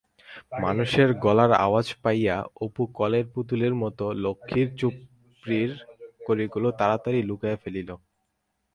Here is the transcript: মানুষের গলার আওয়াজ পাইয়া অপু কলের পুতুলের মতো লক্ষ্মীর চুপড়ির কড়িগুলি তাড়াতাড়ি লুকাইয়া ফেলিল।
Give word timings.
মানুষের 0.63 1.09
গলার 1.23 1.51
আওয়াজ 1.65 1.87
পাইয়া 2.03 2.35
অপু 2.65 2.83
কলের 2.97 3.25
পুতুলের 3.33 3.73
মতো 3.83 4.05
লক্ষ্মীর 4.23 4.67
চুপড়ির 4.79 5.71
কড়িগুলি 6.25 6.69
তাড়াতাড়ি 6.79 7.19
লুকাইয়া 7.29 7.61
ফেলিল। 7.63 7.89